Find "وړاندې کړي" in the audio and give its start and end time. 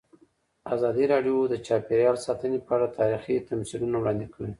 3.99-4.49